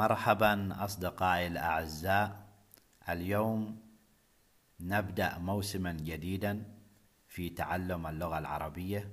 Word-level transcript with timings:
مرحبا 0.00 0.84
أصدقائي 0.84 1.46
الأعزاء. 1.46 2.46
اليوم 3.08 3.60
نبدأ 4.80 5.38
موسما 5.38 5.92
جديدا 5.92 6.64
في 7.28 7.48
تعلم 7.48 8.06
اللغة 8.06 8.38
العربية 8.38 9.10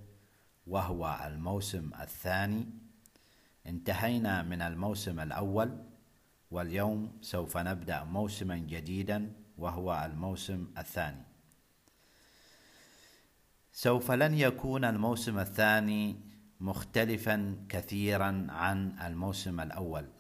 وهو 0.68 1.20
الموسم 1.28 1.92
الثاني. 2.02 2.66
انتهينا 3.68 4.44
من 4.44 4.62
الموسم 4.62 5.20
الأول 5.20 5.70
واليوم 6.52 7.18
سوف 7.22 7.58
نبدأ 7.58 8.04
موسما 8.04 8.58
جديدا 8.58 9.32
وهو 9.58 9.88
الموسم 10.06 10.68
الثاني. 10.78 11.24
سوف 13.74 14.12
لن 14.12 14.34
يكون 14.34 14.86
الموسم 14.86 15.40
الثاني 15.40 16.16
مختلفا 16.62 17.66
كثيرا 17.70 18.48
عن 18.50 19.00
الموسم 19.06 19.60
الأول. 19.60 20.17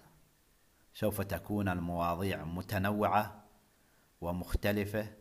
سوف 0.99 1.21
تكون 1.21 1.69
المواضيع 1.69 2.43
متنوعة 2.43 3.43
ومختلفة 4.21 5.13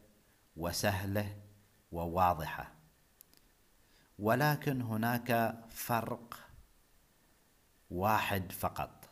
وسهلة 0.56 1.36
وواضحة. 1.92 2.72
ولكن 4.18 4.82
هناك 4.82 5.58
فرق 5.68 6.34
واحد 7.90 8.52
فقط. 8.52 9.08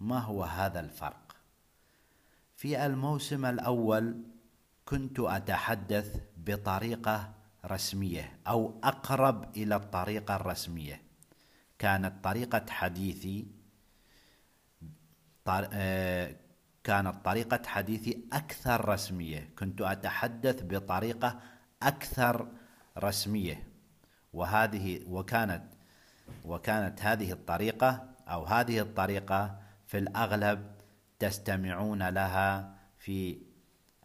ما 0.00 0.18
هو 0.18 0.44
هذا 0.44 0.80
الفرق؟ 0.80 1.36
في 2.56 2.86
الموسم 2.86 3.46
الأول 3.46 4.22
كنت 4.84 5.20
أتحدث 5.20 6.20
بطريقة 6.36 7.32
رسمية 7.64 8.38
أو 8.46 8.80
أقرب 8.84 9.56
إلى 9.56 9.76
الطريقة 9.76 10.36
الرسمية. 10.36 11.02
كانت 11.78 12.24
طريقة 12.24 12.70
حديثي 12.70 13.59
كانت 16.84 17.24
طريقة 17.24 17.60
حديثي 17.66 18.24
أكثر 18.32 18.88
رسمية. 18.88 19.50
كنت 19.58 19.80
أتحدث 19.80 20.62
بطريقة 20.62 21.40
أكثر 21.82 22.48
رسمية. 22.98 23.68
وهذه 24.32 25.00
وكانت 25.06 25.64
وكانت 26.44 27.02
هذه 27.02 27.32
الطريقة 27.32 28.08
أو 28.28 28.44
هذه 28.44 28.80
الطريقة 28.80 29.60
في 29.86 29.98
الأغلب 29.98 30.72
تستمعون 31.18 32.08
لها 32.08 32.74
في 32.98 33.42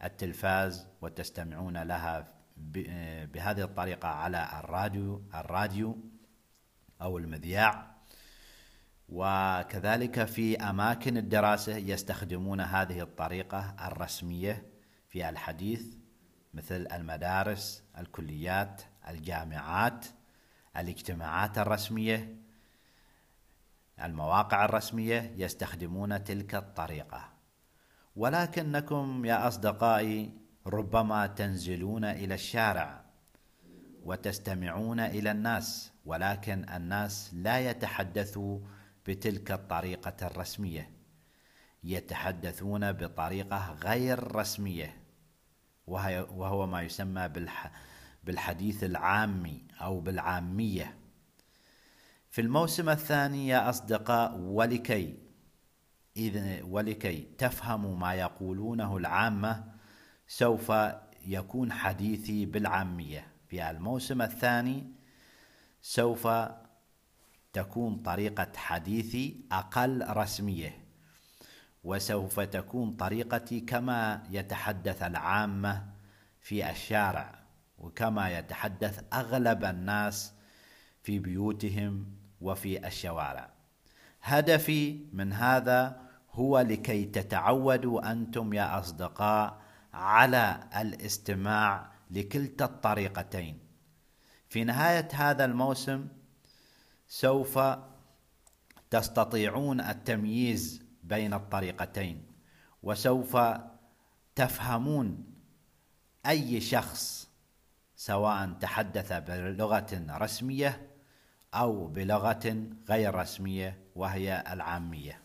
التلفاز 0.04 0.88
وتستمعون 1.02 1.78
لها 1.78 2.28
بهذه 3.34 3.64
الطريقة 3.64 4.08
على 4.08 4.50
الراديو 4.60 5.22
الراديو 5.36 5.98
أو 7.02 7.18
المذياع. 7.18 7.95
وكذلك 9.10 10.26
في 10.26 10.58
أماكن 10.58 11.18
الدراسة 11.18 11.78
يستخدمون 11.78 12.62
هذه 12.62 13.02
الطريقة 13.02 13.76
الرسمية 13.88 14.66
في 15.10 15.30
الحديث 15.30 15.86
مثل 16.54 16.88
المدارس 16.92 17.84
الكليات 17.98 18.82
الجامعات 19.10 20.06
الاجتماعات 20.78 21.58
الرسمية 21.58 22.36
المواقع 24.04 24.66
الرسمية 24.66 25.34
يستخدمون 25.38 26.24
تلك 26.24 26.56
الطريقة. 26.56 27.30
ولكنكم 28.16 29.26
يا 29.26 29.48
أصدقائي 29.48 30.32
ربما 30.68 31.28
تنزلون 31.28 32.06
إلى 32.06 32.34
الشارع 32.34 33.06
وتستمعون 34.04 35.00
إلى 35.00 35.32
الناس 35.32 35.94
ولكن 36.06 36.70
الناس 36.70 37.34
لا 37.34 37.60
يتحدثوا 37.60 38.60
بتلك 39.08 39.52
الطريقة 39.52 40.28
الرسمية. 40.28 40.92
يتحدثون 41.84 42.92
بطريقة 42.92 43.72
غير 43.72 44.36
رسمية 44.36 45.02
وهو 45.88 46.68
ما 46.68 46.82
يسمى 46.82 47.30
بالحديث 48.24 48.84
العامي 48.84 49.64
أو 49.82 50.00
بالعامية. 50.00 50.98
في 52.30 52.42
الموسم 52.42 52.90
الثاني 52.90 53.48
يا 53.48 53.70
أصدقاء 53.70 54.38
ولكي 54.38 55.18
ولكي 56.64 57.28
تفهموا 57.38 57.96
ما 57.96 58.14
يقولونه 58.14 58.98
العامة 58.98 59.74
سوف 60.28 60.72
يكون 61.26 61.72
حديثي 61.72 62.46
بالعامية. 62.46 63.28
في 63.48 63.70
الموسم 63.70 64.22
الثاني 64.22 64.92
سوف 65.82 66.28
تكون 67.56 67.96
طريقة 67.96 68.52
حديثي 68.56 69.46
أقل 69.52 70.06
رسمية 70.10 70.86
وسوف 71.84 72.40
تكون 72.40 72.96
طريقتي 72.96 73.60
كما 73.60 74.24
يتحدث 74.30 75.04
العامة 75.04 75.86
في 76.42 76.70
الشارع 76.70 77.40
وكما 77.78 78.38
يتحدث 78.38 79.04
أغلب 79.14 79.66
الناس 79.66 80.34
في 81.04 81.20
بيوتهم 81.20 82.06
وفي 82.42 82.88
الشوارع. 82.88 83.50
هدفي 84.22 85.06
من 85.14 85.34
هذا 85.34 86.02
هو 86.32 86.60
لكي 86.60 87.06
تتعودوا 87.06 88.12
أنتم 88.12 88.54
يا 88.54 88.80
أصدقاء 88.80 89.62
على 89.94 90.60
الاستماع 90.82 91.92
لكلتا 92.12 92.66
الطريقتين. 92.66 93.60
في 94.50 94.64
نهاية 94.64 95.08
هذا 95.14 95.46
الموسم 95.46 96.08
سوف 97.16 97.60
تستطيعون 98.90 99.82
التمييز 99.82 100.84
بين 101.04 101.34
الطريقتين 101.34 102.26
وسوف 102.84 103.38
تفهمون 104.36 105.24
أي 106.26 106.62
شخص 106.62 107.30
سواء 107.96 108.52
تحدث 108.52 109.14
بلغة 109.14 110.06
رسمية 110.10 110.88
أو 111.54 111.88
بلغة 111.88 112.68
غير 112.90 113.16
رسمية 113.16 113.78
وهي 113.96 114.44
العامية. 114.52 115.22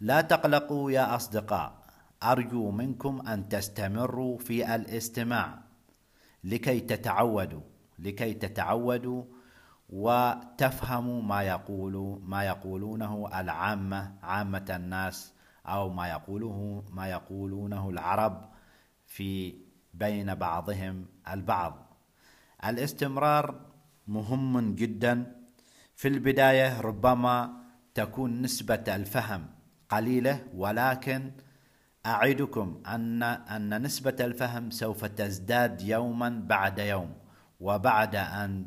لا 0.00 0.20
تقلقوا 0.20 0.90
يا 0.90 1.16
أصدقاء 1.16 1.82
أرجو 2.22 2.70
منكم 2.70 3.28
أن 3.28 3.48
تستمروا 3.48 4.38
في 4.38 4.74
الاستماع. 4.74 5.58
لكي 6.44 6.80
تتعودوا 6.80 7.62
لكي 7.98 8.34
تتعودوا 8.34 9.24
وتفهموا 9.92 11.22
ما 11.22 11.42
يقول 11.42 12.20
ما 12.24 12.44
يقولونه 12.44 13.40
العامة 13.40 14.14
عامة 14.22 14.66
الناس 14.70 15.34
أو 15.66 15.88
ما 15.88 16.08
يقوله 16.08 16.84
ما 16.90 17.06
يقولونه 17.08 17.90
العرب 17.90 18.50
في 19.06 19.54
بين 19.94 20.34
بعضهم 20.34 21.06
البعض. 21.28 21.96
الاستمرار 22.64 23.60
مهم 24.08 24.74
جدا. 24.74 25.42
في 25.94 26.08
البداية 26.08 26.80
ربما 26.80 27.62
تكون 27.94 28.42
نسبة 28.42 28.84
الفهم 28.88 29.46
قليلة 29.88 30.46
ولكن 30.54 31.32
أعدكم 32.06 32.82
أن 32.86 33.22
أن 33.22 33.82
نسبة 33.82 34.16
الفهم 34.20 34.70
سوف 34.70 35.04
تزداد 35.04 35.82
يوما 35.82 36.42
بعد 36.46 36.78
يوم 36.78 37.14
وبعد 37.60 38.16
أن 38.16 38.66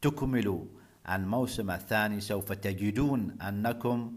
تكملوا 0.00 0.64
الموسم 1.08 1.70
الثاني 1.70 2.20
سوف 2.20 2.52
تجدون 2.52 3.40
أنكم 3.42 4.16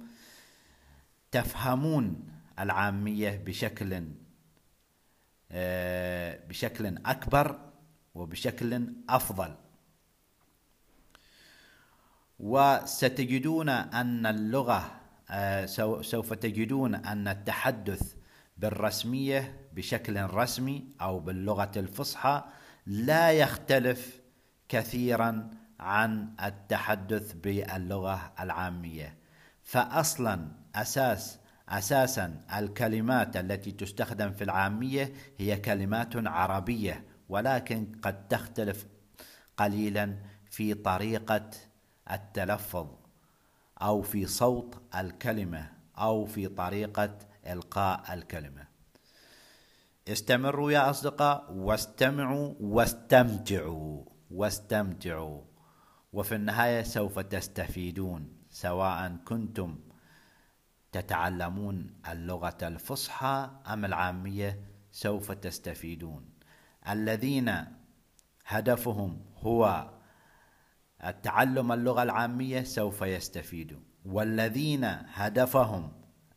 تفهمون 1.32 2.28
العامية 2.60 3.44
بشكل 3.46 4.04
آه، 5.52 6.40
بشكل 6.48 6.98
أكبر 7.06 7.60
وبشكل 8.16 8.94
أفضل. 9.10 9.56
وستجدون 12.40 13.70
أن 13.70 14.26
اللغة 14.26 15.02
آه، 15.30 15.66
سوف 16.02 16.34
تجدون 16.34 16.96
أن 16.96 17.28
التحدث 17.28 18.16
بالرسمية 18.58 19.70
بشكل 19.74 20.24
رسمي 20.24 20.88
أو 21.02 21.20
باللغة 21.20 21.72
الفصحى 21.76 22.44
لا 22.86 23.32
يختلف 23.32 24.20
كثيرا 24.70 25.50
عن 25.80 26.34
التحدث 26.44 27.34
باللغة 27.34 28.34
العامية. 28.40 29.18
فاصلا 29.64 30.52
أساس 30.76 31.40
أساسا 31.70 32.42
الكلمات 32.58 33.38
التي 33.38 33.72
تستخدم 33.72 34.32
في 34.32 34.44
العامية 34.44 35.14
هي 35.38 35.58
كلمات 35.58 36.28
عربية 36.28 37.06
ولكن 37.30 37.92
قد 38.02 38.28
تختلف 38.28 38.86
قليلا 39.58 40.16
في 40.50 40.74
طريقة 40.74 41.50
التلفظ 42.12 42.88
أو 43.82 44.02
في 44.02 44.26
صوت 44.26 44.82
الكلمة 44.96 45.72
أو 45.98 46.26
في 46.26 46.48
طريقة 46.48 47.18
إلقاء 47.48 48.14
الكلمة. 48.14 48.68
استمروا 50.08 50.72
يا 50.72 50.90
أصدقاء 50.90 51.54
واستمعوا 51.54 52.54
واستمتعوا 52.60 54.04
واستمتعوا. 54.32 55.42
وفي 56.14 56.36
النهاية 56.36 56.84
سوف 56.84 57.20
تستفيدون 57.20 58.38
سواء 58.50 59.16
كنتم 59.26 59.80
تتعلمون 60.92 61.94
اللغة 62.12 62.58
الفصحى 62.62 63.50
أم 63.68 63.86
العامية 63.86 64.60
سوف 64.92 65.32
تستفيدون. 65.32 66.30
الذين 66.90 67.66
هدفهم 68.46 69.26
هو 69.38 69.90
التعلم 71.06 71.72
اللغة 71.72 72.04
العامية 72.04 72.64
سوف 72.64 73.02
يستفيدون. 73.02 73.84
والذين 74.06 74.84
هدفهم 75.14 75.92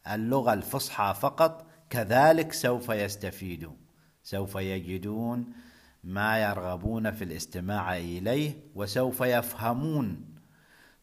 اللغة 0.08 0.52
الفصحى 0.52 1.14
فقط 1.20 1.66
كذلك 1.90 2.52
سوف 2.52 2.88
يستفيدون. 2.88 3.76
سوف 4.22 4.54
يجدون 4.54 5.52
ما 6.04 6.38
يرغبون 6.38 7.10
في 7.10 7.24
الاستماع 7.24 7.96
إليه 7.96 8.54
وسوف 8.74 9.20
يفهمون 9.20 10.34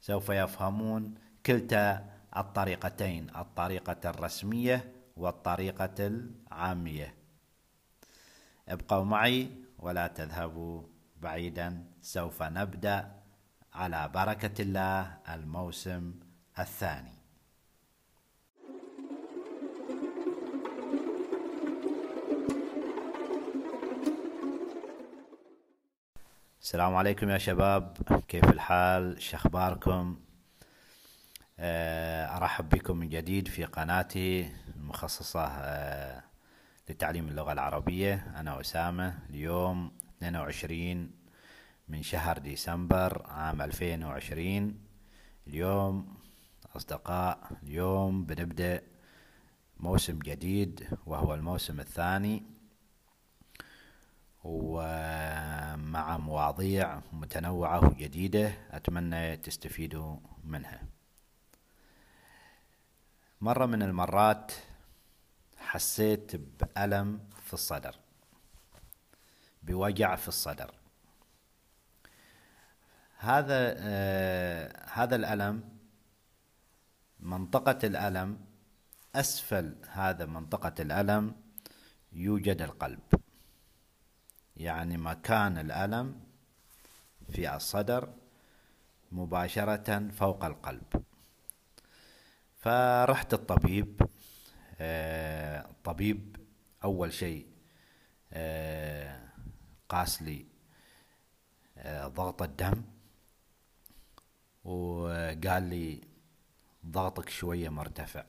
سوف 0.01 0.29
يفهمون 0.29 1.15
كلتا 1.45 2.09
الطريقتين 2.37 3.29
الطريقة 3.35 4.09
الرسمية 4.09 4.93
والطريقة 5.17 6.07
العامية. 6.07 7.15
ابقوا 8.67 9.03
معي 9.03 9.49
ولا 9.79 10.07
تذهبوا 10.07 10.83
بعيدا 11.21 11.83
سوف 12.01 12.43
نبدأ 12.43 13.11
على 13.73 14.09
بركة 14.13 14.61
الله 14.61 15.17
الموسم 15.29 16.13
الثاني. 16.59 17.18
السلام 26.69 26.95
عليكم 26.95 27.29
يا 27.29 27.37
شباب. 27.37 27.97
كيف 28.27 28.43
الحال؟ 28.49 29.21
شخباركم 29.21 30.19
آه، 31.59 32.37
أرحب 32.37 32.69
بكم 32.69 32.97
من 32.97 33.09
جديد 33.09 33.47
في 33.47 33.65
قناتي 33.65 34.51
المخصصة 34.75 35.47
آه، 35.47 36.23
لتعليم 36.89 37.27
اللغة 37.27 37.51
العربية. 37.51 38.33
أنا 38.35 38.59
أسامة. 38.59 39.19
اليوم 39.29 39.91
22 40.17 41.11
من 41.87 42.03
شهر 42.03 42.37
ديسمبر 42.37 43.25
عام 43.25 43.61
2020 43.61 44.79
اليوم 45.47 46.17
أصدقاء 46.75 47.51
اليوم 47.63 48.25
بنبدأ 48.25 48.81
موسم 49.79 50.19
جديد 50.19 50.87
وهو 51.05 51.33
الموسم 51.33 51.79
الثاني. 51.79 52.58
ومع 54.43 56.17
مواضيع 56.17 57.01
متنوعة 57.13 57.85
وجديدة 57.87 58.53
أتمنى 58.71 59.37
تستفيدوا 59.37 60.17
منها. 60.43 60.83
مرة 63.41 63.65
من 63.65 63.81
المرات 63.81 64.51
حسيت 65.57 66.35
بألم 66.35 67.29
في 67.45 67.53
الصدر 67.53 67.95
بوجع 69.63 70.15
في 70.15 70.27
الصدر. 70.27 70.71
هذا 73.17 73.75
آه 73.77 74.85
هذا 74.93 75.15
الألم 75.15 75.69
منطقة 77.19 77.87
الألم 77.87 78.45
أسفل 79.15 79.75
هذا 79.91 80.25
منطقة 80.25 80.73
الألم 80.79 81.35
يوجد 82.13 82.61
القلب. 82.61 82.99
يعني 84.59 84.97
مكان 84.97 85.57
الألم 85.57 86.19
في 87.29 87.55
الصدر 87.55 88.13
مباشرة 89.11 90.09
فوق 90.09 90.45
القلب. 90.45 91.03
فرحت 92.59 93.33
الطبيب 93.33 94.01
الطبيب 94.81 96.35
آه، 96.35 96.83
أول 96.83 97.13
شيء 97.13 97.47
آه، 98.33 99.19
قاس 99.89 100.21
لي 100.21 100.45
آه، 101.77 102.07
ضغط 102.07 102.41
الدم 102.41 102.83
وقال 104.65 105.63
لي 105.63 106.01
ضغطك 106.85 107.29
شوية 107.29 107.69
مرتفع. 107.69 108.23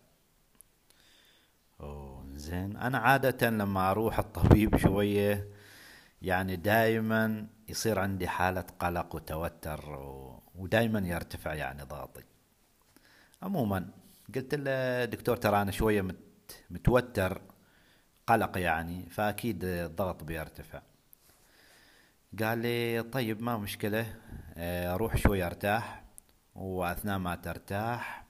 زين. 2.35 2.76
أنا 2.76 2.99
عادة 2.99 3.50
لما 3.50 3.91
أروح 3.91 4.19
الطبيب 4.19 4.76
شوية 4.76 5.60
يعني 6.22 6.56
دائما 6.56 7.46
يصير 7.69 7.99
عندي 7.99 8.28
حالة 8.28 8.64
قلق 8.78 9.14
وتوتر 9.14 9.90
و... 9.90 10.43
ودائما 10.55 10.99
يرتفع 10.99 11.55
يعني 11.55 11.82
ضغطي. 11.82 12.22
عموما 13.43 13.90
قلت 14.34 14.55
له 14.55 15.05
دكتور 15.05 15.37
ترى 15.37 15.62
أنا 15.62 15.70
شوية 15.70 16.02
مت... 16.02 16.17
متوتر 16.70 17.43
قلق 18.26 18.58
يعني 18.58 19.11
فأكيد 19.11 19.64
الضغط 19.64 20.25
بيرتفع. 20.25 20.82
قال 22.43 22.58
لي 22.58 23.02
طيب 23.02 23.43
ما 23.43 23.56
مشكلة 23.56 24.16
آه، 24.56 24.96
روح 24.96 25.16
شوي 25.16 25.43
أرتاح 25.43 26.02
وأثناء 26.55 27.19
ما 27.19 27.34
ترتاح 27.34 28.25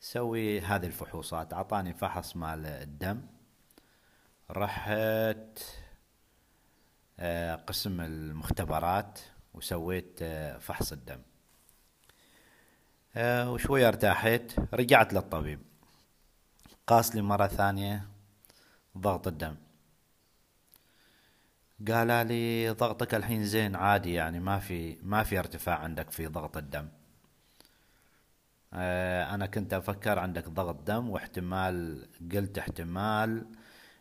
سوي 0.00 0.60
هذه 0.60 0.86
الفحوصات. 0.86 1.52
أعطاني 1.52 1.94
فحص 1.94 2.36
مال 2.36 2.66
الدم 2.66 3.22
رحت 4.50 5.60
قسم 7.66 8.00
المختبرات 8.00 9.18
وسويت 9.54 10.18
آه، 10.22 10.58
فحص 10.58 10.92
الدم. 10.92 11.20
آه، 13.16 13.52
وشوي 13.52 13.88
ارتاحت 13.88 14.42
رجعت 14.74 15.12
للطبيب. 15.12 15.60
قاس 16.86 17.14
لي 17.14 17.22
مرة 17.22 17.46
ثانية 17.46 18.08
ضغط 18.98 19.26
الدم. 19.26 19.56
قال 21.88 22.26
لي 22.26 22.70
ضغطك 22.70 23.14
الحين 23.14 23.44
زين 23.44 23.76
عادي 23.76 24.12
يعني 24.14 24.40
ما 24.40 24.58
في 24.58 24.98
ما 25.02 25.22
في 25.22 25.38
ارتفاع 25.38 25.78
عندك 25.78 26.10
في 26.10 26.26
ضغط 26.26 26.56
الدم. 26.56 26.88
أنا 28.72 29.46
كنت 29.46 29.74
أفكر 29.74 30.18
عندك 30.18 30.48
ضغط 30.48 30.82
دم 30.82 31.10
واحتمال 31.10 32.08
قلت 32.32 32.58
احتمال 32.58 33.46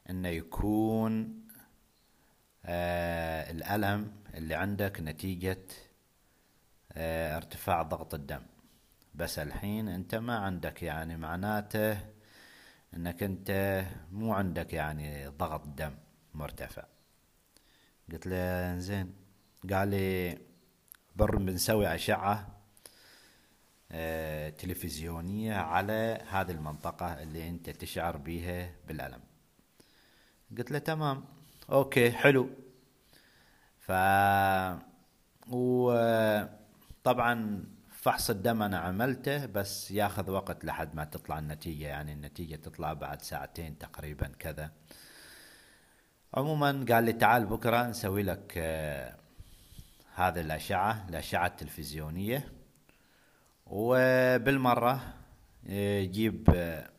إنه 0.10 0.30
يكون 0.30 1.45
آه 2.66 3.52
الألم 3.52 4.12
اللي 4.34 4.56
عندك 4.56 5.00
نتيجة 5.02 5.66
آه 6.94 7.38
ارتفاع 7.38 7.82
ضغط 7.82 8.14
الدم. 8.14 8.42
بس 9.16 9.40
الحين 9.40 9.88
انت 9.90 10.16
ما 10.16 10.38
عندك 10.38 10.84
يعني 10.84 11.18
معناته 11.18 11.98
انك 12.94 13.24
انت 13.24 13.84
مو 14.12 14.34
عندك 14.34 14.74
يعني 14.74 15.28
ضغط 15.28 15.68
دم 15.68 15.96
مرتفع. 16.34 16.84
قلت 18.12 18.28
له 18.28 18.78
زين 18.80 19.14
قال 19.72 19.88
لي 19.88 20.38
بر 21.16 21.36
بنسوي 21.38 21.96
أشعة 21.96 22.48
آه 23.92 24.50
تلفزيونية 24.50 25.56
على 25.56 26.22
هذه 26.30 26.52
المنطقة 26.52 27.24
اللي 27.24 27.50
انت 27.50 27.70
تشعر 27.70 28.18
بيها 28.18 28.72
بالألم. 28.88 29.22
قلت 30.58 30.72
له 30.72 30.80
تمام. 30.80 31.35
أوكي 31.72 32.12
حلو. 32.12 32.50
ف 33.80 33.92
وطبعا 35.48 37.64
فحص 37.92 38.30
الدم 38.30 38.62
أنا 38.62 38.78
عملته 38.78 39.46
بس 39.46 39.92
ياخذ 39.92 40.32
وقت 40.32 40.66
لحد 40.66 40.96
ما 40.96 41.06
تطلع 41.06 41.40
النتيجة 41.40 41.88
يعني 41.88 42.14
النتيجة 42.14 42.56
تطلع 42.56 42.94
بعد 42.94 43.22
ساعتين 43.22 43.78
تقريبا 43.78 44.28
كذا. 44.28 44.72
عموما 46.34 46.86
قال 46.92 47.04
لي 47.04 47.14
تعال 47.14 47.46
بكرة 47.46 47.88
نسوي 47.88 48.24
لك 48.24 48.54
آه، 48.58 49.16
هذه 50.16 50.42
الأشعة 50.42 51.06
الأشعة 51.10 51.48
التلفزيونية. 51.48 52.52
وبالمرة 53.66 55.14
آه، 55.70 56.04
جيب 56.04 56.50
آه، 56.56 56.90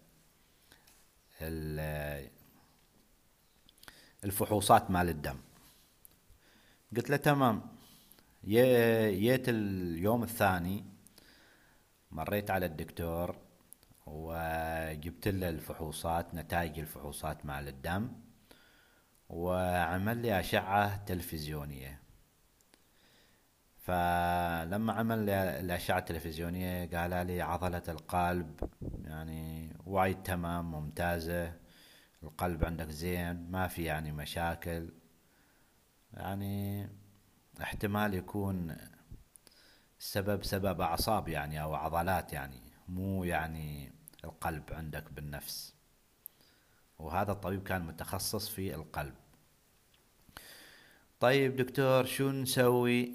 الفحوصات 4.27 4.91
مال 4.91 5.09
الدم. 5.09 5.39
قلت 6.97 7.11
له 7.11 7.17
تمام. 7.17 7.63
جيت 8.45 9.49
اليوم 9.49 10.23
الثاني 10.23 10.85
مريت 12.11 12.51
على 12.51 12.67
الدكتور 12.67 13.37
وجبت 14.07 15.29
له 15.29 15.49
الفحوصات 15.49 16.35
نتائج 16.35 16.79
الفحوصات 16.79 17.47
مال 17.47 17.69
الدم 17.69 18.13
وعمل 19.29 20.17
لي 20.23 20.41
أشعة 20.41 21.05
تلفزيونية. 21.05 22.01
فلما 23.77 24.93
عمل 24.93 25.19
لي 25.27 25.61
الأشعة 25.61 25.99
التلفزيونية 25.99 26.87
قال 26.87 27.27
لي 27.27 27.43
عضلة 27.43 27.83
القلب 27.89 28.71
يعني 29.05 29.77
وايد 29.87 30.23
تمام 30.23 30.71
ممتازة. 30.71 31.66
القلب 32.27 32.65
عندك 32.65 32.91
زين 32.91 33.51
ما 33.51 33.69
في 33.69 33.85
يعني 33.85 34.13
مشاكل. 34.13 34.93
يعني 36.15 36.89
احتمال 37.63 38.15
يكون 38.15 38.77
السبب 39.99 40.45
سبب 40.45 40.81
أعصاب 40.81 41.29
يعني 41.29 41.63
أو 41.63 41.75
عضلات 41.75 42.33
يعني 42.33 42.61
مو 42.89 43.25
يعني 43.25 43.93
القلب 44.25 44.63
عندك 44.73 45.13
بالنفس. 45.13 45.75
وهذا 46.99 47.33
الطبيب 47.33 47.63
كان 47.63 47.83
متخصص 47.83 48.49
في 48.49 48.75
القلب. 48.75 49.15
طيب 51.21 51.57
دكتور 51.57 52.05
شو 52.05 52.31
نسوي؟ 52.31 53.15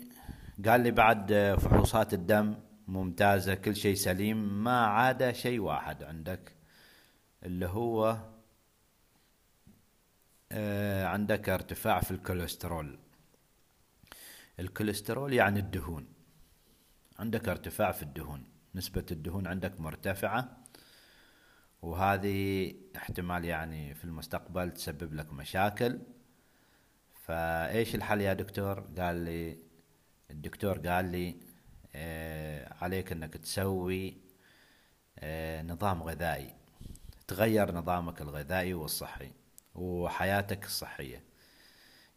قال 0.65 0.81
لي 0.81 0.91
بعد 0.91 1.55
فحوصات 1.59 2.13
الدم 2.13 2.55
ممتازة 2.87 3.53
كل 3.53 3.75
شيء 3.75 3.95
سليم 3.95 4.63
ما 4.63 4.85
عدا 4.85 5.31
شيء 5.31 5.59
واحد 5.59 6.03
عندك 6.03 6.55
اللي 7.43 7.65
هو 7.65 8.17
عندك 11.05 11.49
ارتفاع 11.49 11.99
في 11.99 12.11
الكوليسترول. 12.11 12.99
الكوليسترول 14.59 15.33
يعني 15.33 15.59
الدهون. 15.59 16.07
عندك 17.19 17.49
ارتفاع 17.49 17.91
في 17.91 18.03
الدهون. 18.03 18.43
نسبة 18.75 19.05
الدهون 19.11 19.47
عندك 19.47 19.79
مرتفعة 19.81 20.57
وهذه 21.81 22.73
احتمال 22.95 23.45
يعني 23.45 23.93
في 23.93 24.05
المستقبل 24.05 24.71
تسبب 24.71 25.13
لك 25.13 25.33
مشاكل. 25.33 25.99
فايش 27.13 27.95
الحل 27.95 28.21
يا 28.21 28.33
دكتور؟ 28.33 28.79
قال 28.79 29.15
لي 29.15 29.57
الدكتور 30.31 30.87
قال 30.87 31.11
لي 31.11 31.35
آه 31.95 32.73
عليك 32.81 33.11
انك 33.11 33.33
تسوي 33.33 34.17
آه 35.19 35.61
نظام 35.61 36.03
غذائي. 36.03 36.55
تغير 37.27 37.71
نظامك 37.75 38.21
الغذائي 38.21 38.73
والصحي. 38.73 39.31
وحياتك 39.75 40.65
الصحية. 40.65 41.23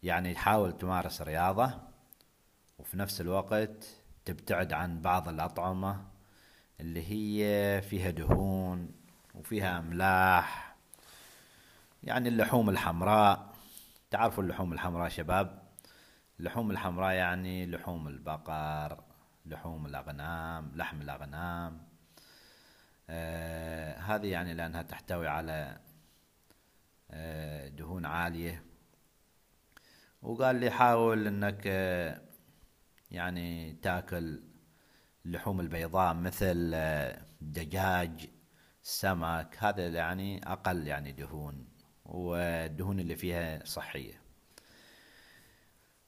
يعني 0.03 0.33
تحاول 0.33 0.77
تمارس 0.77 1.21
رياضة 1.21 1.81
وفي 2.79 2.97
نفس 2.97 3.21
الوقت 3.21 3.87
تبتعد 4.25 4.73
عن 4.73 5.01
بعض 5.01 5.29
الأطعمة 5.29 6.05
اللي 6.79 7.03
هي 7.11 7.81
فيها 7.81 8.09
دهون 8.09 8.91
وفيها 9.35 9.79
أملاح. 9.79 10.75
يعني 12.03 12.29
اللحوم 12.29 12.69
الحمراء. 12.69 13.55
تعرفوا 14.11 14.43
اللحوم 14.43 14.73
الحمراء 14.73 15.09
شباب؟ 15.09 15.63
اللحوم 16.39 16.71
الحمراء 16.71 17.13
يعني 17.13 17.65
لحوم 17.65 18.07
البقر 18.07 19.03
لحوم 19.45 19.85
الأغنام 19.85 20.71
لحم 20.75 21.01
الأغنام. 21.01 21.81
آه 23.09 23.97
هذه 23.99 24.27
يعني 24.27 24.53
لأنها 24.53 24.81
تحتوي 24.81 25.27
على 25.27 25.77
عالية. 28.25 28.63
وقال 30.21 30.55
لي 30.55 30.69
حاول 30.69 31.27
إنك 31.27 31.65
يعني 33.11 33.73
تاكل 33.73 34.43
اللحوم 35.25 35.59
البيضاء 35.59 36.13
مثل 36.13 36.73
الدجاج 36.73 38.21
آه، 38.21 38.29
السمك 38.83 39.57
هذا 39.59 39.87
يعني 39.87 40.51
أقل 40.51 40.87
يعني 40.87 41.11
دهون 41.11 41.67
والدهون 42.05 42.99
اللي 42.99 43.15
فيها 43.15 43.65
صحية. 43.65 44.21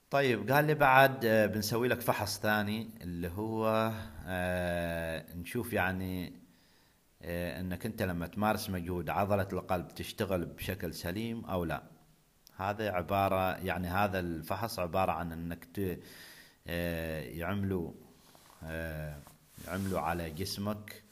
طيب 0.10 0.52
قال 0.52 0.66
لي 0.66 0.74
بعد 0.74 1.26
بنسوي 1.26 1.88
لك 1.88 2.02
فحص 2.02 2.40
ثاني 2.40 2.90
اللي 3.02 3.28
هو 3.28 3.92
نشوف 5.36 5.74
يعني 5.74 6.34
إنك 7.22 7.86
أنت 7.86 8.02
لما 8.02 8.28
تمارس 8.28 8.70
مجهود 8.70 9.10
عضلة 9.10 9.48
القلب 9.54 9.88
تشتغل 9.88 10.46
بشكل 10.46 10.94
سليم 10.94 11.46
أو 11.46 11.66
لا. 11.66 11.97
هذا 12.58 12.92
عبارة 12.92 13.58
يعني 13.58 13.88
هذا 13.88 14.20
الفحص 14.20 14.80
عبارة 14.80 15.12
عن 15.12 15.32
إنك 15.32 15.68
آه، 16.68 17.22
يعملوا 17.22 17.92
آه، 18.64 19.18
يعملوا 19.68 20.00
على 20.00 20.30
جسمك 20.30 21.04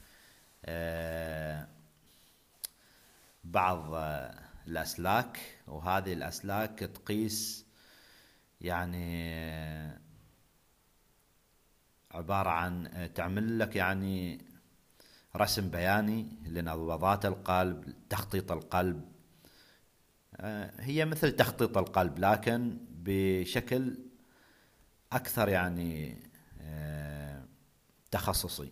آه، 0.66 1.68
بعض 3.44 3.94
الأسلاك 4.68 5.40
وهذه 5.68 6.14
الأسلاك 6.14 6.80
تقيس 6.80 7.66
يعني 8.62 9.36
عبارة 12.12 12.50
عن 12.50 13.10
تعمل 13.16 13.60
لك 13.60 13.76
يعني 13.76 14.46
رسم 15.36 15.70
بياني 15.70 16.28
لنبضات 16.46 17.26
القلب 17.26 17.94
تخطيط 18.10 18.52
القلب 18.52 19.15
هي 20.80 21.06
مثل 21.06 21.32
تخطيط 21.32 21.78
القلب 21.78 22.20
لكن 22.20 22.78
بشكل 22.90 23.98
أكثر 25.12 25.50
يعني 25.50 26.24
آه، 26.62 27.44
تخصصي. 28.12 28.72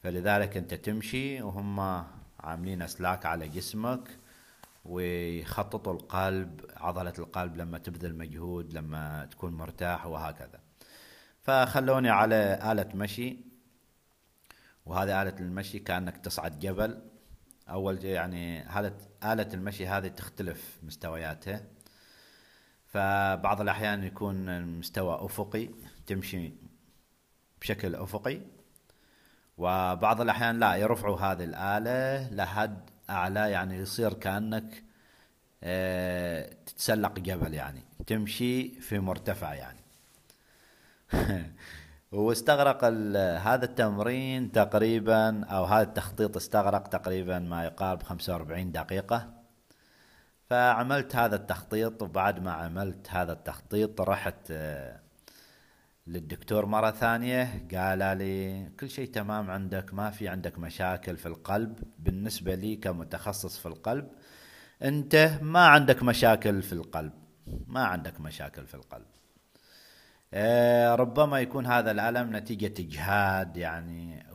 فلذلك 0.00 0.56
أنت 0.56 0.74
تمشي 0.74 1.42
وهم 1.42 1.80
عاملين 2.40 2.82
أسلاك 2.82 3.26
على 3.26 3.48
جسمك 3.48 4.18
ويخططوا 4.84 5.92
القلب 5.92 6.60
عضلة 6.76 7.12
القلب 7.18 7.56
لما 7.56 7.78
تبذل 7.78 8.18
مجهود 8.18 8.72
لما 8.72 9.24
تكون 9.30 9.52
مرتاح 9.52 10.06
وهكذا. 10.06 10.60
فخلوني 11.40 12.10
على 12.10 12.72
آلة 12.72 12.88
مشي 12.94 13.36
وهذه 14.86 15.22
آلة 15.22 15.34
المشي 15.40 15.78
كأنك 15.78 16.16
تصعد 16.16 16.58
جبل. 16.58 17.07
أول 17.70 18.04
يعني 18.04 18.62
هذه 18.62 18.92
آلة 19.24 19.48
المشي 19.54 19.86
هذه 19.86 20.08
تختلف 20.08 20.78
مستوياتها. 20.82 21.64
فبعض 22.86 23.60
الأحيان 23.60 24.04
يكون 24.04 24.48
المستوى 24.48 25.18
أفقي 25.20 25.68
تمشي 26.06 26.52
بشكل 27.60 27.94
أفقي. 27.94 28.40
وبعض 29.58 30.20
الأحيان 30.20 30.58
لا 30.58 30.76
يرفعوا 30.76 31.20
هذه 31.20 31.44
الآلة 31.44 32.30
لحد 32.34 32.90
أعلى 33.10 33.50
يعني 33.50 33.76
يصير 33.76 34.12
كأنك 34.12 34.84
آه، 35.62 36.54
تتسلق 36.66 37.18
جبل 37.18 37.54
يعني 37.54 37.82
تمشي 38.06 38.68
في 38.80 38.98
مرتفع 38.98 39.54
يعني. 39.54 39.80
واستغرق 42.12 42.84
هذا 42.84 43.64
التمرين 43.64 44.52
تقريبا 44.52 45.44
أو 45.44 45.64
هذا 45.64 45.82
التخطيط 45.82 46.36
استغرق 46.36 46.88
تقريبا 46.88 47.38
ما 47.38 47.64
يقارب 47.64 48.02
45 48.02 48.72
دقيقة. 48.72 49.34
فعملت 50.50 51.16
هذا 51.16 51.36
التخطيط 51.36 52.02
وبعد 52.02 52.42
ما 52.42 52.52
عملت 52.52 53.10
هذا 53.10 53.32
التخطيط 53.32 54.00
رحت 54.00 54.50
آه، 54.50 55.00
للدكتور 56.06 56.66
مرة 56.66 56.90
ثانية. 56.90 57.66
قال 57.74 58.18
لي 58.18 58.66
كل 58.80 58.90
شيء 58.90 59.08
تمام 59.10 59.50
عندك 59.50 59.94
ما 59.94 60.10
في 60.10 60.28
عندك 60.28 60.58
مشاكل 60.58 61.16
في 61.16 61.26
القلب. 61.26 61.78
بالنسبة 61.98 62.54
لي 62.54 62.76
كمتخصص 62.76 63.58
في 63.58 63.66
القلب 63.66 64.08
أنت 64.82 65.30
ما 65.42 65.66
عندك 65.66 66.02
مشاكل 66.02 66.62
في 66.62 66.72
القلب 66.72 67.12
ما 67.66 67.84
عندك 67.84 68.20
مشاكل 68.20 68.66
في 68.66 68.74
القلب. 68.74 69.17
ربما 70.94 71.40
يكون 71.40 71.66
هذا 71.66 71.90
الألم 71.90 72.36
نتيجة 72.36 72.82
إجهاد 72.82 73.56
يعني 73.56 74.26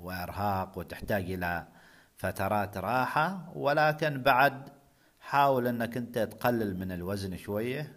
وإرهاق 0.00 0.78
وتحتاج 0.78 1.30
إلى 1.30 1.68
فترات 2.16 2.76
راحة 2.78 3.52
ولكن 3.54 4.22
بعد 4.22 4.68
حاول 5.20 5.66
إنك 5.66 5.96
أنت 5.96 6.18
تقلل 6.18 6.78
من 6.78 6.92
الوزن 6.92 7.36
شوية 7.36 7.96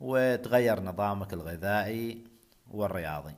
وتغير 0.00 0.80
نظامك 0.80 1.32
الغذائي 1.32 2.24
والرياضي. 2.70 3.34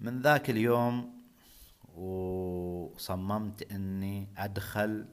من 0.00 0.22
ذاك 0.22 0.50
اليوم 0.50 1.22
وصممت 1.94 3.72
إني 3.72 4.28
أدخل 4.38 5.06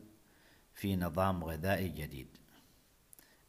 في 0.73 0.95
نظام 0.95 1.43
غذائي 1.43 1.89
جديد. 1.89 2.42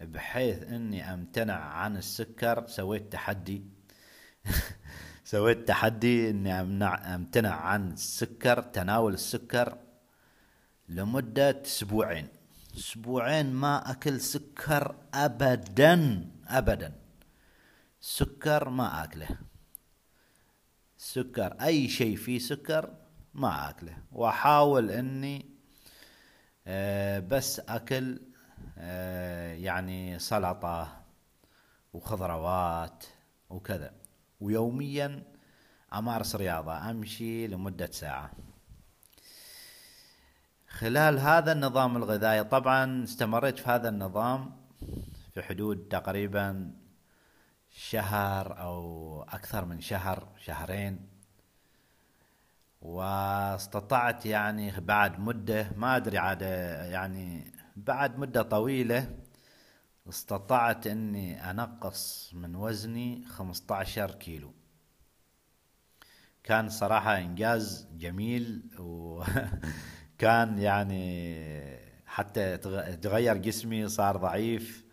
بحيث 0.00 0.62
إني 0.62 1.14
أمتنع 1.14 1.54
عن 1.54 1.96
السكر 1.96 2.66
سويت 2.66 3.12
تحدي. 3.12 3.64
سويت 5.24 5.68
تحدي 5.68 6.30
إني 6.30 6.60
أمنع 6.60 7.14
أمتنع 7.14 7.54
عن 7.54 7.92
السكر 7.92 8.62
تناول 8.62 9.14
السكر 9.14 9.78
لمدة 10.88 11.62
أسبوعين. 11.62 12.28
أسبوعين 12.76 13.52
ما 13.52 13.90
أكل 13.90 14.20
سكر 14.20 14.96
ابدا 15.14 16.24
ابدا. 16.48 16.92
سكر 18.00 18.68
ما 18.68 19.04
أكله. 19.04 19.28
سكر 20.96 21.56
أي 21.62 21.88
شيء 21.88 22.16
فيه 22.16 22.38
سكر 22.38 22.94
ما 23.34 23.70
أكله. 23.70 23.96
وأحاول 24.12 24.90
إني 24.90 25.54
آه، 26.66 27.18
بس 27.18 27.60
أكل 27.60 28.20
يعني 28.76 30.18
سلطة 30.18 31.02
وخضروات 31.92 33.04
وكذا. 33.50 33.92
ويوميا 34.40 35.22
أمارس 35.92 36.36
رياضة 36.36 36.90
أمشي 36.90 37.46
لمدة 37.46 37.90
ساعة. 37.90 38.30
خلال 40.68 41.18
هذا 41.18 41.52
النظام 41.52 41.96
الغذائي 41.96 42.44
طبعا 42.44 43.04
استمريت 43.04 43.58
في 43.58 43.70
هذا 43.70 43.88
النظام 43.88 44.56
في 45.34 45.42
حدود 45.42 45.88
تقريبا 45.90 46.70
شهر 47.70 48.60
أو 48.60 49.22
أكثر 49.22 49.64
من 49.64 49.80
شهر 49.80 50.28
شهرين. 50.38 51.08
واستطعت 52.82 54.26
يعني 54.26 54.80
بعد 54.80 55.20
مدة 55.20 55.70
ما 55.76 55.96
أدري 55.96 56.18
عاد 56.18 56.42
يعني 56.92 57.53
بعد 57.76 58.18
مدة 58.18 58.42
طويلة 58.42 59.18
استطعت 60.08 60.86
إني 60.86 61.50
أنقص 61.50 62.30
من 62.34 62.56
وزني 62.56 63.24
15 63.26 64.10
كيلو. 64.10 64.54
كان 66.44 66.68
صراحة 66.68 67.18
إنجاز 67.18 67.88
جميل 67.92 68.62
وكان 68.78 70.58
يعني 70.68 71.34
حتى 72.06 72.56
تغير 73.02 73.36
جسمي 73.36 73.88
صار 73.88 74.16
ضعيف 74.16 74.84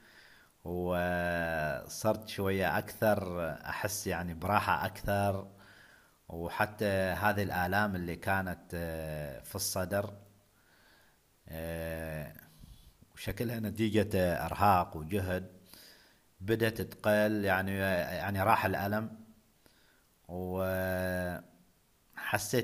وصرت 0.66 2.28
شوية 2.30 2.78
أكثر 2.78 3.50
أحس 3.52 4.08
يعني 4.08 4.34
براحة 4.34 4.86
أكثر 4.86 5.48
وحتى 6.30 6.86
هذه 6.86 7.44
الآلام 7.44 7.96
اللي 7.96 8.16
كانت 8.16 8.76
في 9.44 9.56
الصدر 9.56 10.14
شكلها 13.22 13.60
نتيجة 13.60 14.10
إرهاق 14.46 14.98
وجهد 14.98 15.52
بدأت 16.42 16.82
تقل 16.82 17.46
يعني 17.46 17.76
يعني 17.76 18.44
راح 18.44 18.66
الألم 18.66 19.18
وحسيت 20.28 21.54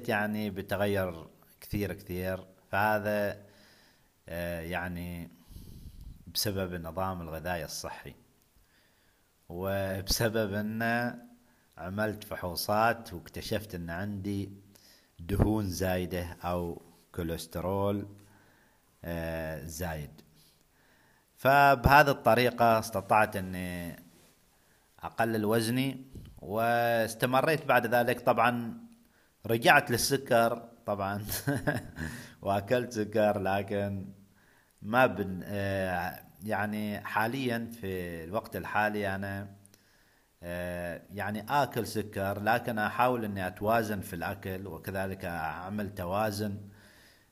يعني 0.10 0.50
بتغير 0.50 1.28
كثير 1.62 1.94
كثير. 1.94 2.46
فهذا 2.72 3.46
يعني 4.62 5.30
بسبب 6.28 6.74
النظام 6.74 7.22
الغذائي 7.22 7.66
الصحي 7.66 8.16
وبسبب 9.50 10.54
أن 10.54 10.82
عملت 11.78 12.24
فحوصات 12.24 13.14
واكتشفت 13.14 13.76
أن 13.76 13.90
عندي 13.90 14.52
دهون 15.20 15.70
زايدة 15.70 16.38
أو 16.44 16.82
كوليسترول 17.16 18.08
آه، 19.04 19.66
زايد. 19.66 20.27
فبهذه 21.38 22.10
الطريقة 22.10 22.80
استطعت 22.80 23.36
إني 23.36 23.96
أقلل 25.00 25.46
وزني 25.46 26.06
واستمريت 26.42 27.66
بعد 27.66 27.96
ذلك. 27.96 28.20
طبعا 28.20 28.78
رجعت 29.46 29.92
للسكر 29.92 30.70
طبعا 30.86 31.26
وأكلت 32.42 32.94
سكر 32.94 33.40
لكن 33.40 34.06
ما 34.82 35.06
بن 35.06 35.42
آه، 35.44 36.20
يعني 36.44 37.06
حاليا 37.06 37.72
في 37.82 38.24
الوقت 38.24 38.56
الحالي 38.56 39.16
أنا 39.16 39.56
آه، 40.44 41.02
يعني 41.14 41.46
آكل 41.50 41.88
سكر 41.88 42.40
لكن 42.44 42.80
أحاول 42.80 43.26
إني 43.26 43.48
أتوازن 43.48 44.02
في 44.02 44.14
الأكل 44.16 44.68
وكذلك 44.68 45.26
أعمل 45.26 45.96
توازن 45.96 46.58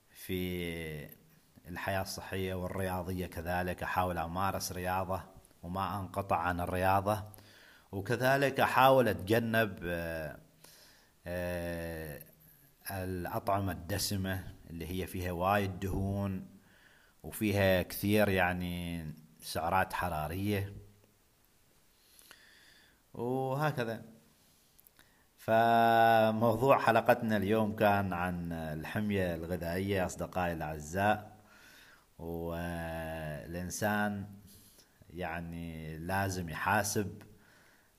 في 0.10 1.25
الحياة 1.68 2.02
الصحية 2.02 2.54
والرياضية 2.54 3.26
كذلك 3.28 3.84
أحاول 3.84 4.18
أمارس 4.18 4.72
رياضة 4.72 5.24
وما 5.64 6.00
أنقطع 6.00 6.38
عن 6.38 6.60
الرياضة. 6.60 7.24
وكذلك 7.92 8.60
أحاول 8.60 9.08
أتجنب 9.08 9.80
آه، 9.84 10.40
آه، 11.28 12.22
الأطعمة 12.92 13.72
الدسمة 13.72 14.44
اللي 14.70 14.88
هي 14.88 15.08
فيها 15.08 15.32
وايد 15.32 15.80
دهون 15.80 16.48
وفيها 17.24 17.82
كثير 17.82 18.30
يعني 18.30 19.06
سعرات 19.42 19.94
حرارية. 19.94 20.74
وهكذا. 23.14 24.06
فموضوع 25.38 26.80
حلقتنا 26.80 27.38
اليوم 27.38 27.76
كان 27.76 28.14
عن 28.14 28.52
الحمية 28.54 29.36
الغذائية 29.36 30.06
أصدقائي 30.06 30.54
الأعزاء. 30.54 31.35
والإنسان 32.18 34.26
يعني 35.10 35.98
لازم 35.98 36.50
يحاسب 36.50 37.24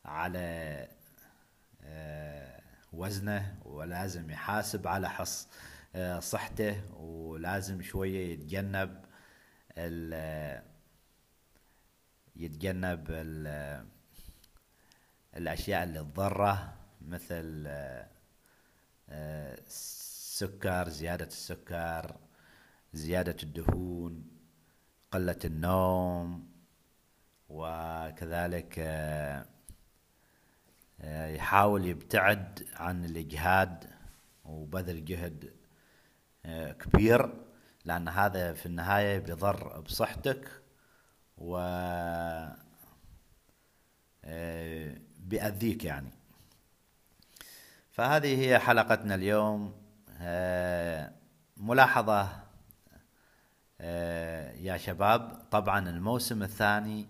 على 0.05 0.89
آه، 1.85 2.61
وزنه 2.93 3.59
ولازم 3.65 4.31
يحاسب 4.31 4.87
على 4.89 5.11
حص 5.11 5.49
آه، 5.95 6.21
صحته 6.21 6.83
ولازم 7.01 7.83
شوية 7.83 8.33
يتجنب 8.33 9.05
ال 9.79 10.63
يتجنب 12.37 13.07
ال 13.11 13.87
الأشياء 15.37 15.85
اللي 15.85 15.99
تضره 15.99 16.75
مثل 17.01 17.65
آه، 17.67 18.09
السكر 19.67 20.89
زيادة 20.89 21.27
السكر 21.27 22.17
زيادة 22.97 23.37
الدهون 23.43 24.25
قلة 25.11 25.39
النوم 25.45 26.49
وكذلك 27.49 28.75
آه، 28.79 29.47
آه، 31.01 31.29
يحاول 31.29 31.87
يبتعد 31.87 32.69
عن 32.75 33.05
الإجهاد 33.05 33.91
وبذل 34.45 35.05
جهد 35.05 35.53
آه، 36.45 36.73
كبير 36.73 37.35
لأن 37.85 38.09
هذا 38.09 38.53
في 38.53 38.67
النهاية 38.67 39.19
بيضر 39.19 39.81
بصحتك 39.81 40.63
و 41.39 41.59
بيأذيك 45.19 45.85
يعني. 45.85 46.11
فهذه 47.91 48.41
هي 48.41 48.59
حلقتنا 48.59 49.15
اليوم. 49.15 49.87
ملاحظة 51.57 52.21
آه، 52.21 52.46
يا 53.81 54.77
شباب 54.77 55.47
طبعا 55.51 55.89
الموسم 55.89 56.43
الثاني 56.43 57.07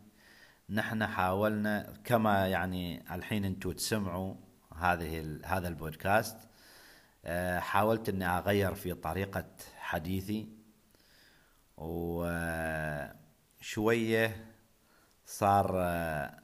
نحن 0.71 1.07
حاولنا 1.07 1.95
كما 2.05 2.47
يعني 2.49 3.15
الحين 3.15 3.45
أنتم 3.45 3.73
تسمعوا 3.73 4.35
هذه 4.77 5.41
هذا 5.45 5.69
البودكاست 5.69 6.37
آه، 7.25 7.59
حاولت 7.59 8.09
إني 8.09 8.27
أغير 8.27 8.75
في 8.75 8.95
طريقة 8.95 9.45
حديثي 9.77 10.49
وشوية 13.61 14.47
صار 15.27 15.73
آه، 15.81 16.41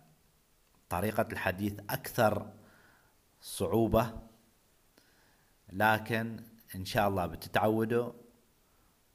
طريقة 0.88 1.26
الحديث 1.32 1.80
أكثر 1.90 2.52
صعوبة 3.40 4.12
لكن 5.72 6.40
إن 6.74 6.84
شاء 6.84 7.08
الله 7.08 7.26
بتتعودوا 7.26 8.12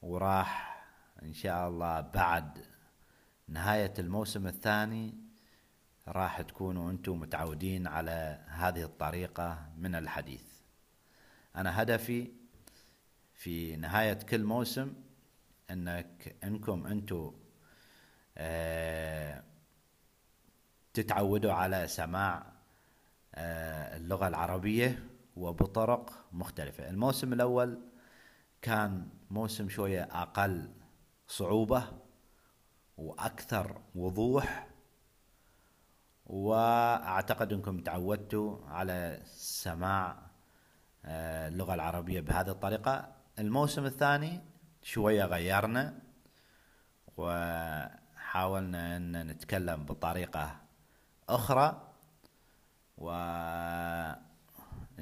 وراح 0.01 0.66
إن 1.23 1.33
شاء 1.33 1.67
الله 1.67 2.01
بعد 2.01 2.65
نهاية 3.47 3.93
الموسم 3.99 4.47
الثاني 4.47 5.13
راح 6.07 6.41
تكونوا 6.41 6.91
أنتم 6.91 7.19
متعودين 7.19 7.87
على 7.87 8.45
هذه 8.47 8.83
الطريقة 8.83 9.69
من 9.77 9.95
الحديث. 9.95 10.43
أنا 11.55 11.81
هدفي 11.81 12.31
في 13.33 13.75
نهاية 13.75 14.13
كل 14.13 14.43
موسم 14.43 14.93
إنك 15.71 16.35
إنكم 16.43 16.87
أنتم 16.87 17.33
آه 18.37 19.43
تتعودوا 20.93 21.53
على 21.53 21.87
سماع 21.87 22.53
آه 23.35 23.97
اللغة 23.97 24.27
العربية 24.27 25.03
وبطرق 25.35 26.25
مختلفة. 26.31 26.89
الموسم 26.89 27.33
الأول 27.33 27.81
كان 28.61 29.09
موسم 29.31 29.69
شوية 29.69 30.03
أقل 30.11 30.69
صعوبة 31.27 31.83
وأكثر 32.97 33.81
وضوح 33.95 34.67
وأعتقد 36.25 37.53
أنكم 37.53 37.81
تعودتوا 37.81 38.57
على 38.67 39.21
سماع 39.35 40.27
آه، 41.05 41.47
اللغة 41.47 41.73
العربية 41.73 42.21
بهذه 42.21 42.49
الطريقة. 42.49 43.15
الموسم 43.39 43.85
الثاني 43.85 44.41
شوية 44.83 45.25
غيرنا 45.25 45.99
وحاولنا 47.17 48.97
أن 48.97 49.27
نتكلم 49.27 49.85
بطريقة 49.85 50.61
أخرى 51.29 51.93
وإن 52.97 54.19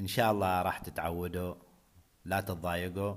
شاء 0.06 0.32
الله 0.32 0.62
راح 0.62 0.78
تتعودوا 0.80 1.56
لا 2.26 2.42
تتضايقوا. 2.42 3.16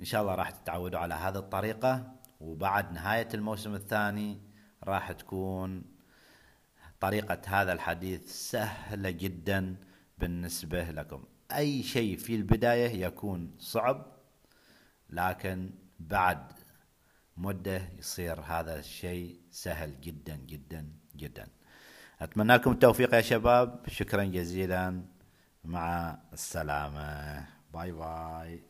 إن 0.00 0.04
شاء 0.04 0.22
الله 0.22 0.34
راح 0.34 0.50
تتعودوا 0.50 0.98
على 1.00 1.14
هذه 1.14 1.38
الطريقة. 1.38 2.17
وبعد 2.40 2.92
نهاية 2.92 3.28
الموسم 3.34 3.74
الثاني 3.74 4.40
راح 4.84 5.12
تكون 5.12 5.84
طريقة 7.00 7.40
هذا 7.46 7.72
الحديث 7.72 8.50
سهلة 8.50 9.10
جدا 9.10 9.76
بالنسبة 10.18 10.90
لكم. 10.90 11.24
أي 11.52 11.82
شيء 11.82 12.16
في 12.16 12.34
البداية 12.34 13.06
يكون 13.06 13.54
صعب 13.58 14.06
لكن 15.10 15.70
بعد 16.00 16.52
مدة 17.36 17.82
يصير 17.98 18.40
هذا 18.40 18.78
الشيء 18.78 19.40
سهل 19.50 20.00
جدا 20.00 20.36
جدا 20.36 20.92
جدا. 21.16 21.46
أتمنى 22.20 22.54
لكم 22.54 22.72
التوفيق 22.72 23.14
يا 23.14 23.20
شباب. 23.20 23.88
شكرا 23.88 24.24
جزيلا. 24.24 25.02
مع 25.64 26.18
السلامة. 26.32 27.46
باي 27.72 27.92
باي. 27.92 28.62